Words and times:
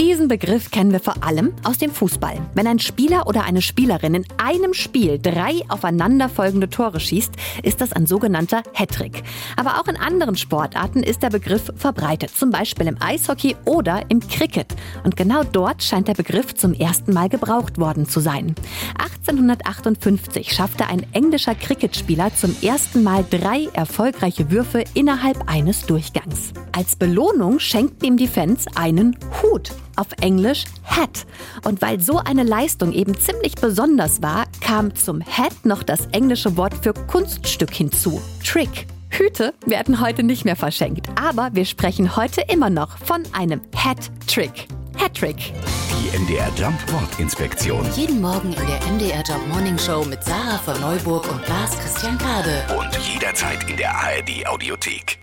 Diesen 0.00 0.28
Begriff 0.28 0.70
kennen 0.70 0.92
wir 0.92 1.00
vor 1.00 1.22
allem 1.22 1.52
aus 1.62 1.76
dem 1.76 1.90
Fußball. 1.90 2.38
Wenn 2.54 2.66
ein 2.66 2.78
Spieler 2.78 3.26
oder 3.26 3.44
eine 3.44 3.60
Spielerin 3.60 4.14
in 4.14 4.24
einem 4.38 4.72
Spiel 4.72 5.18
drei 5.18 5.60
aufeinanderfolgende 5.68 6.70
Tore 6.70 7.00
schießt, 7.00 7.34
ist 7.62 7.82
das 7.82 7.92
ein 7.92 8.06
sogenannter 8.06 8.62
Hattrick. 8.72 9.22
Aber 9.56 9.78
auch 9.78 9.88
in 9.88 9.98
anderen 9.98 10.36
Sportarten 10.36 11.02
ist 11.02 11.22
der 11.22 11.28
Begriff 11.28 11.70
verbreitet, 11.76 12.30
zum 12.34 12.48
Beispiel 12.48 12.86
im 12.86 12.96
Eishockey 12.98 13.56
oder 13.66 14.04
im 14.08 14.20
Cricket. 14.20 14.74
Und 15.04 15.18
genau 15.18 15.44
dort 15.44 15.82
scheint 15.82 16.08
der 16.08 16.14
Begriff 16.14 16.54
zum 16.54 16.72
ersten 16.72 17.12
Mal 17.12 17.28
gebraucht 17.28 17.76
worden 17.76 18.08
zu 18.08 18.20
sein. 18.20 18.54
1858 18.98 20.50
schaffte 20.50 20.86
ein 20.86 21.04
englischer 21.12 21.54
Cricketspieler 21.54 22.34
zum 22.34 22.56
ersten 22.62 23.02
Mal 23.02 23.22
drei 23.28 23.68
erfolgreiche 23.74 24.50
Würfe 24.50 24.82
innerhalb 24.94 25.46
eines 25.46 25.84
Durchgangs. 25.84 26.54
Als 26.72 26.96
Belohnung 26.96 27.58
schenkten 27.58 28.06
ihm 28.06 28.16
die 28.16 28.28
Fans 28.28 28.66
einen 28.74 29.16
Hut, 29.42 29.72
auf 29.96 30.08
Englisch 30.20 30.64
Hat. 30.84 31.26
Und 31.64 31.82
weil 31.82 32.00
so 32.00 32.18
eine 32.18 32.44
Leistung 32.44 32.92
eben 32.92 33.18
ziemlich 33.18 33.54
besonders 33.54 34.22
war, 34.22 34.44
kam 34.60 34.94
zum 34.94 35.22
Hat 35.24 35.64
noch 35.64 35.82
das 35.82 36.06
englische 36.12 36.56
Wort 36.56 36.74
für 36.82 36.94
Kunststück 36.94 37.74
hinzu, 37.74 38.20
Trick. 38.44 38.86
Hüte 39.10 39.54
werden 39.66 40.00
heute 40.00 40.22
nicht 40.22 40.44
mehr 40.44 40.56
verschenkt, 40.56 41.08
aber 41.20 41.50
wir 41.52 41.64
sprechen 41.64 42.16
heute 42.16 42.42
immer 42.42 42.70
noch 42.70 42.96
von 42.98 43.22
einem 43.32 43.60
Hat-Trick. 43.74 44.68
Hat-Trick. 44.98 45.52
Die 45.90 46.18
MDR 46.18 46.50
Jump 46.56 46.78
Wortinspektion. 46.92 47.86
Jeden 47.96 48.20
Morgen 48.20 48.52
in 48.52 48.66
der 48.66 48.80
MDR 48.92 49.22
Job 49.22 49.40
Morning 49.48 49.78
Show 49.78 50.04
mit 50.04 50.22
Sarah 50.24 50.58
von 50.58 50.80
Neuburg 50.80 51.30
und 51.30 51.46
Lars 51.48 51.78
Christian 51.78 52.16
Kade. 52.18 52.64
Und 52.78 52.96
jederzeit 53.12 53.68
in 53.68 53.76
der 53.76 53.90
ARD 53.94 54.46
Audiothek. 54.46 55.19